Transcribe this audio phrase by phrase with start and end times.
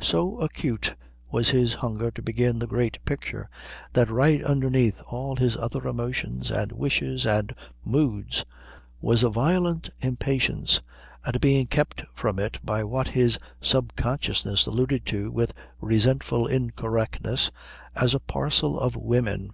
[0.00, 0.96] So acute
[1.30, 3.48] was his hunger to begin the great picture
[3.92, 8.44] that right underneath all his other emotions and wishes and moods
[9.00, 10.80] was a violent impatience
[11.24, 17.52] at being kept from it by what his subconsciousness alluded to with resentful incorrectness
[17.94, 19.52] as a parcel of women.